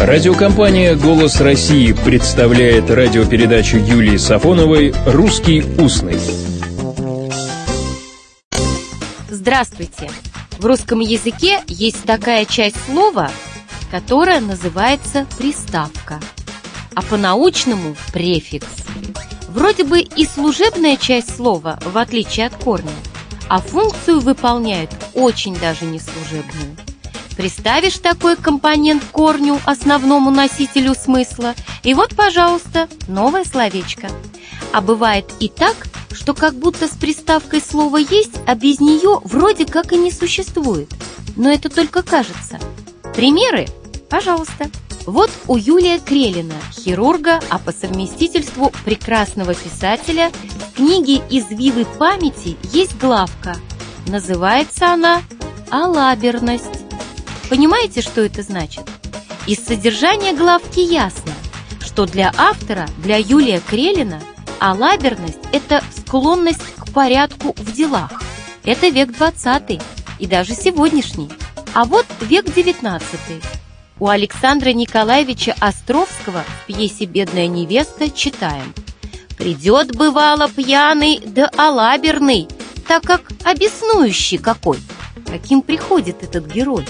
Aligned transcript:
Радиокомпания 0.00 0.96
«Голос 0.96 1.42
России» 1.42 1.92
представляет 1.92 2.90
радиопередачу 2.90 3.76
Юлии 3.76 4.16
Сафоновой 4.16 4.94
«Русский 5.04 5.62
устный». 5.78 6.18
Здравствуйте! 9.28 10.10
В 10.58 10.64
русском 10.64 11.00
языке 11.00 11.60
есть 11.66 12.04
такая 12.04 12.46
часть 12.46 12.82
слова, 12.86 13.30
которая 13.90 14.40
называется 14.40 15.26
приставка, 15.36 16.18
а 16.94 17.02
по-научному– 17.02 17.94
префикс. 18.14 18.68
Вроде 19.50 19.84
бы 19.84 20.00
и 20.00 20.24
служебная 20.24 20.96
часть 20.96 21.36
слова, 21.36 21.78
в 21.84 21.98
отличие 21.98 22.46
от 22.46 22.54
корня, 22.54 22.88
а 23.50 23.60
функцию 23.60 24.20
выполняет 24.20 24.88
очень 25.12 25.54
даже 25.56 25.84
не 25.84 26.00
служебную– 26.00 26.74
Приставишь 27.40 27.96
такой 27.96 28.36
компонент 28.36 29.02
к 29.02 29.12
корню, 29.12 29.58
основному 29.64 30.30
носителю 30.30 30.94
смысла, 30.94 31.54
и 31.82 31.94
вот, 31.94 32.14
пожалуйста, 32.14 32.86
новое 33.08 33.46
словечко. 33.46 34.10
А 34.74 34.82
бывает 34.82 35.24
и 35.40 35.48
так, 35.48 35.74
что 36.12 36.34
как 36.34 36.52
будто 36.52 36.86
с 36.86 36.90
приставкой 36.90 37.62
слово 37.62 37.96
«есть», 37.96 38.34
а 38.46 38.54
без 38.54 38.78
нее 38.78 39.22
вроде 39.24 39.64
как 39.64 39.90
и 39.94 39.96
не 39.96 40.12
существует. 40.12 40.92
Но 41.34 41.50
это 41.50 41.70
только 41.70 42.02
кажется. 42.02 42.60
Примеры? 43.16 43.66
Пожалуйста. 44.10 44.70
Вот 45.06 45.30
у 45.48 45.56
Юлия 45.56 45.98
Крелина, 45.98 46.56
хирурга, 46.74 47.40
а 47.48 47.58
по 47.58 47.72
совместительству 47.72 48.70
прекрасного 48.84 49.54
писателя, 49.54 50.30
в 50.72 50.76
книге 50.76 51.22
«Извивы 51.30 51.86
памяти» 51.86 52.58
есть 52.70 52.98
главка. 52.98 53.56
Называется 54.08 54.92
она 54.92 55.22
«Алаберность». 55.70 56.79
Понимаете, 57.50 58.00
что 58.00 58.20
это 58.20 58.42
значит? 58.42 58.84
Из 59.48 59.58
содержания 59.58 60.32
главки 60.32 60.78
ясно, 60.78 61.32
что 61.80 62.06
для 62.06 62.32
автора, 62.36 62.88
для 62.98 63.16
Юлия 63.16 63.60
Крелина, 63.60 64.22
алаберность– 64.60 65.40
это 65.52 65.82
склонность 65.96 66.62
к 66.76 66.92
порядку 66.92 67.56
в 67.58 67.72
делах. 67.72 68.22
Это 68.64 68.88
век 68.88 69.10
20 69.16 69.82
и 70.20 70.26
даже 70.28 70.54
сегодняшний. 70.54 71.28
А 71.74 71.86
вот 71.86 72.06
век 72.20 72.54
19 72.54 73.02
У 73.98 74.06
Александра 74.06 74.70
Николаевича 74.70 75.56
Островского 75.58 76.44
в 76.44 76.66
пьесе 76.68 77.06
«Бедная 77.06 77.48
невеста» 77.48 78.10
читаем 78.10 78.72
«Придет, 79.36 79.96
бывало, 79.96 80.48
пьяный 80.48 81.20
да 81.26 81.50
алаберный, 81.56 82.46
так 82.86 83.02
как 83.02 83.22
обеснующий 83.42 84.38
какой». 84.38 84.78
Каким 85.26 85.62
приходит 85.62 86.22
этот 86.22 86.46
герой? 86.46 86.86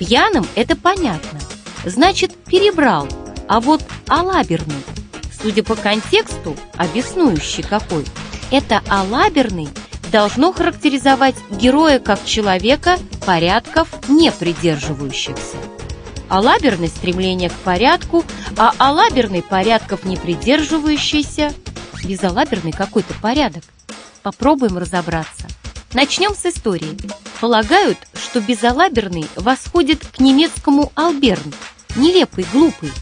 Пьяным 0.00 0.46
это 0.54 0.76
понятно, 0.76 1.38
значит 1.84 2.34
перебрал, 2.46 3.06
а 3.46 3.60
вот 3.60 3.84
алаберный, 4.08 4.82
судя 5.42 5.62
по 5.62 5.76
контексту, 5.76 6.56
обеснующий 6.78 7.62
какой. 7.62 8.06
Это 8.50 8.80
алаберный 8.88 9.68
должно 10.10 10.54
характеризовать 10.54 11.34
героя 11.50 11.98
как 11.98 12.24
человека, 12.24 12.96
порядков 13.26 13.88
не 14.08 14.32
придерживающихся. 14.32 15.58
Алаберный 16.30 16.88
стремление 16.88 17.50
к 17.50 17.54
порядку, 17.56 18.24
а 18.56 18.72
алаберный 18.78 19.42
порядков 19.42 20.04
не 20.04 20.16
придерживающийся, 20.16 21.52
безалаберный 22.02 22.72
какой-то 22.72 23.12
порядок. 23.20 23.64
Попробуем 24.22 24.78
разобраться. 24.78 25.39
Начнем 25.92 26.36
с 26.36 26.46
истории. 26.46 26.96
Полагают, 27.40 27.98
что 28.14 28.40
безалаберный 28.40 29.26
восходит 29.34 30.06
к 30.06 30.20
немецкому 30.20 30.92
«алберн», 30.94 31.52
нелепый, 31.96 32.46
глупый, 32.52 32.92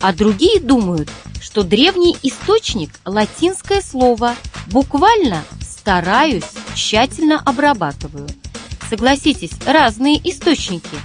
а 0.00 0.12
другие 0.12 0.58
думают, 0.58 1.08
что 1.40 1.62
древний 1.62 2.16
источник– 2.24 2.90
латинское 3.04 3.80
слово, 3.80 4.34
буквально 4.66 5.44
«стараюсь», 5.60 6.42
тщательно 6.74 7.40
обрабатываю. 7.40 8.28
Согласитесь, 8.90 9.52
разные 9.64 10.16
источники. 10.28 10.96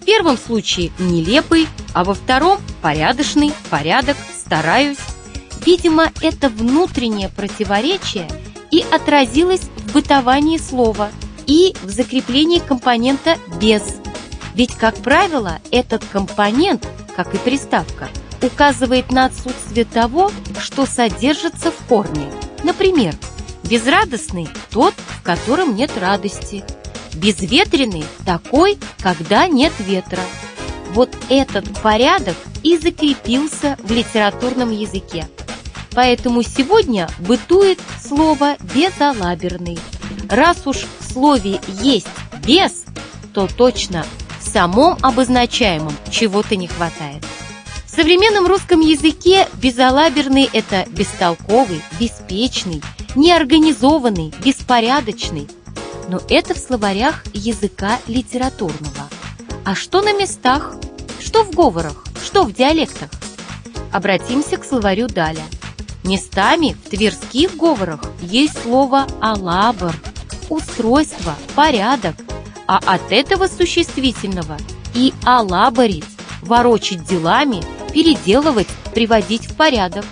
В 0.00 0.04
первом 0.06 0.38
случае 0.38 0.92
нелепый, 0.98 1.68
а 1.92 2.04
во 2.04 2.14
втором 2.14 2.58
порядочный, 2.80 3.52
порядок, 3.68 4.16
стараюсь. 4.38 4.98
Видимо, 5.66 6.10
это 6.22 6.48
внутреннее 6.48 7.28
противоречие 7.28 8.30
и 8.70 8.80
отразилось 8.90 9.68
бытовании 9.96 10.58
слова 10.58 11.10
и 11.46 11.74
в 11.82 11.88
закреплении 11.88 12.58
компонента 12.58 13.38
«без». 13.58 13.82
Ведь, 14.54 14.74
как 14.74 14.94
правило, 14.96 15.58
этот 15.70 16.04
компонент, 16.04 16.86
как 17.16 17.34
и 17.34 17.38
приставка, 17.38 18.10
указывает 18.42 19.10
на 19.10 19.24
отсутствие 19.24 19.86
того, 19.86 20.30
что 20.60 20.84
содержится 20.84 21.70
в 21.70 21.76
корне. 21.88 22.30
Например, 22.62 23.14
безрадостный– 23.64 24.50
тот, 24.70 24.92
в 24.92 25.22
котором 25.22 25.74
нет 25.74 25.90
радости. 25.98 26.62
Безветренный– 27.14 28.04
такой, 28.26 28.78
когда 29.02 29.48
нет 29.48 29.72
ветра. 29.78 30.20
Вот 30.92 31.08
этот 31.30 31.72
порядок 31.80 32.36
и 32.62 32.76
закрепился 32.76 33.78
в 33.82 33.90
литературном 33.90 34.72
языке. 34.72 35.26
Поэтому 35.96 36.42
сегодня 36.42 37.08
бытует 37.20 37.80
слово 38.06 38.58
«безалаберный». 38.74 39.78
Раз 40.28 40.66
уж 40.66 40.84
в 41.00 41.12
слове 41.12 41.58
есть 41.80 42.06
«без», 42.46 42.84
то 43.32 43.48
точно 43.48 44.04
в 44.38 44.46
самом 44.46 44.98
обозначаемом 45.00 45.94
чего-то 46.10 46.54
не 46.54 46.68
хватает. 46.68 47.24
В 47.86 47.90
современном 47.90 48.46
русском 48.46 48.80
языке 48.80 49.48
безалаберный– 49.54 50.50
это 50.52 50.84
бестолковый, 50.90 51.80
беспечный, 51.98 52.82
неорганизованный, 53.14 54.34
беспорядочный. 54.44 55.48
Но 56.10 56.20
это 56.28 56.52
в 56.52 56.58
словарях 56.58 57.24
языка 57.32 58.00
литературного. 58.06 59.08
А 59.64 59.74
что 59.74 60.02
на 60.02 60.12
местах? 60.12 60.74
Что 61.20 61.42
в 61.42 61.52
говорах? 61.52 62.04
Что 62.22 62.42
в 62.42 62.52
диалектах? 62.52 63.08
Обратимся 63.92 64.58
к 64.58 64.64
словарю 64.66 65.08
Даля– 65.08 65.44
Местами 66.06 66.76
в 66.84 66.90
тверских 66.90 67.56
говорах 67.56 68.00
есть 68.22 68.62
слово 68.62 69.08
«алабр»– 69.20 69.92
устройство, 70.48 71.34
порядок, 71.56 72.14
а 72.68 72.78
от 72.78 73.10
этого 73.10 73.48
существительного 73.48 74.56
и 74.94 75.12
«алаборить»– 75.24 76.04
ворочить 76.42 77.04
делами, 77.04 77.60
переделывать, 77.92 78.68
приводить 78.94 79.50
в 79.50 79.56
порядок. 79.56 80.04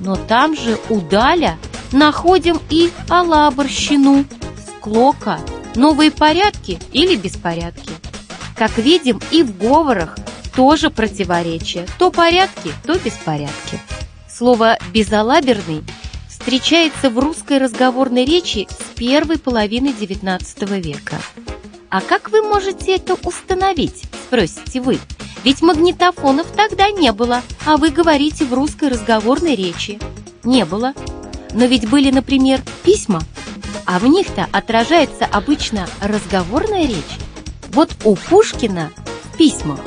Но 0.00 0.16
там 0.16 0.56
же 0.56 0.76
у 0.88 1.00
Даля 1.00 1.56
находим 1.92 2.60
и 2.68 2.90
алаборщину, 3.08 4.24
склока, 4.66 5.38
новые 5.76 6.10
порядки 6.10 6.80
или 6.92 7.14
беспорядки. 7.14 7.92
Как 8.56 8.76
видим, 8.76 9.20
и 9.30 9.44
в 9.44 9.56
говорах 9.56 10.18
тоже 10.56 10.90
противоречия, 10.90 11.86
то 11.96 12.10
порядки, 12.10 12.72
то 12.84 12.98
беспорядки. 12.98 13.78
Слово 14.38 14.78
«безалаберный» 14.94 15.82
встречается 16.28 17.10
в 17.10 17.18
русской 17.18 17.58
разговорной 17.58 18.24
речи 18.24 18.68
с 18.70 18.96
первой 18.96 19.36
половины 19.36 19.88
XIX 19.88 20.80
века. 20.80 21.16
А 21.90 22.00
как 22.00 22.30
вы 22.30 22.42
можете 22.42 22.94
это 22.94 23.14
установить, 23.24 24.04
спросите 24.28 24.80
вы? 24.80 25.00
Ведь 25.42 25.60
магнитофонов 25.60 26.46
тогда 26.54 26.88
не 26.92 27.10
было, 27.10 27.42
а 27.66 27.78
вы 27.78 27.90
говорите 27.90 28.44
в 28.44 28.54
русской 28.54 28.90
разговорной 28.90 29.56
речи. 29.56 29.98
Не 30.44 30.64
было. 30.64 30.94
Но 31.52 31.64
ведь 31.64 31.90
были, 31.90 32.12
например, 32.12 32.60
письма, 32.84 33.22
а 33.86 33.98
в 33.98 34.06
них-то 34.06 34.46
отражается 34.52 35.24
обычно 35.24 35.88
разговорная 36.00 36.86
речь. 36.86 37.18
Вот 37.70 37.90
у 38.04 38.14
Пушкина 38.14 38.92
в 39.24 39.36
письмах 39.36 39.80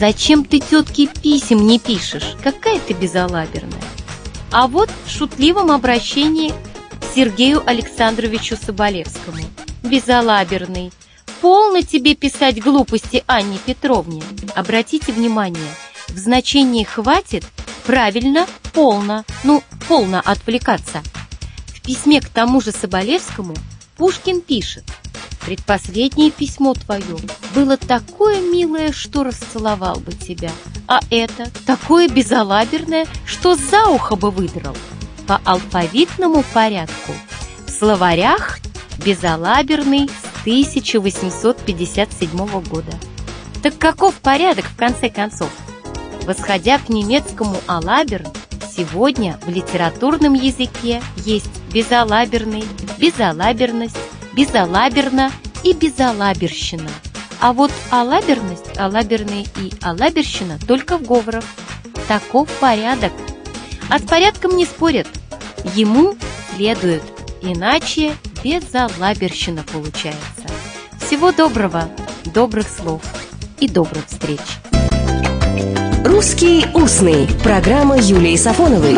Зачем 0.00 0.46
ты 0.46 0.60
тетке 0.60 1.08
писем 1.08 1.66
не 1.66 1.78
пишешь? 1.78 2.34
Какая 2.42 2.80
ты 2.80 2.94
безалаберная. 2.94 3.82
А 4.50 4.66
вот 4.66 4.88
в 5.04 5.10
шутливом 5.10 5.70
обращении 5.70 6.52
к 6.52 7.14
Сергею 7.14 7.62
Александровичу 7.68 8.56
Соболевскому. 8.56 9.44
Безалаберный. 9.82 10.90
Полно 11.42 11.82
тебе 11.82 12.14
писать 12.14 12.62
глупости 12.62 13.24
Анне 13.26 13.58
Петровне. 13.66 14.22
Обратите 14.54 15.12
внимание, 15.12 15.70
в 16.08 16.16
значении 16.16 16.84
«хватит» 16.84 17.44
правильно 17.84 18.46
«полно». 18.72 19.26
Ну, 19.44 19.62
полно 19.86 20.22
отвлекаться. 20.24 21.02
В 21.66 21.82
письме 21.82 22.22
к 22.22 22.28
тому 22.30 22.62
же 22.62 22.72
Соболевскому 22.72 23.54
Пушкин 23.98 24.40
пишет– 24.40 24.84
Предпоследнее 25.44 26.30
письмо 26.30 26.74
твое 26.74 27.16
было 27.54 27.76
такое 27.76 28.40
милое, 28.40 28.92
что 28.92 29.24
расцеловал 29.24 29.96
бы 29.96 30.12
тебя, 30.12 30.50
а 30.86 31.00
это 31.10 31.50
такое 31.66 32.08
безалаберное, 32.08 33.06
что 33.24 33.54
за 33.54 33.88
ухо 33.88 34.16
бы 34.16 34.30
выдрал. 34.30 34.76
По 35.26 35.40
алфавитному 35.44 36.44
порядку 36.52 37.12
в 37.66 37.70
словарях 37.70 38.58
безалаберный 39.04 40.08
с 40.08 40.40
1857 40.42 42.62
года. 42.62 42.92
Так 43.62 43.78
каков 43.78 44.14
порядок 44.16 44.66
в 44.66 44.76
конце 44.76 45.08
концов? 45.08 45.50
Восходя 46.24 46.78
к 46.78 46.88
немецкому 46.88 47.56
«алаберн», 47.66 48.26
сегодня 48.76 49.38
в 49.44 49.50
литературном 49.50 50.34
языке 50.34 51.02
есть 51.16 51.50
безалаберный, 51.72 52.64
безалаберность, 52.98 53.96
безалаберна 54.32 55.30
и 55.62 55.72
безалаберщина. 55.72 56.90
А 57.40 57.52
вот 57.52 57.72
алаберность, 57.90 58.76
алаберный 58.78 59.46
и 59.56 59.72
алаберщина 59.80 60.58
только 60.66 60.98
в 60.98 61.02
говорах. 61.02 61.44
Таков 62.06 62.48
порядок. 62.60 63.12
А 63.88 63.98
с 63.98 64.02
порядком 64.02 64.56
не 64.56 64.64
спорят. 64.64 65.08
Ему 65.74 66.16
следует, 66.54 67.02
иначе 67.42 68.14
безалаберщина 68.42 69.64
получается. 69.72 70.20
Всего 70.98 71.32
доброго, 71.32 71.88
добрых 72.26 72.66
слов 72.68 73.02
и 73.58 73.68
добрых 73.68 74.06
встреч! 74.06 74.40
«Русский 76.04 76.66
устный»– 76.74 77.28
программа 77.44 77.98
Юлии 77.98 78.36
Сафоновой. 78.36 78.96